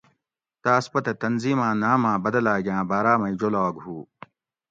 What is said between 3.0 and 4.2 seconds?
مئی جولاگ ہُو